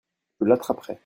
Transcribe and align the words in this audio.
Je 0.39 0.45
l'attraperai. 0.47 0.99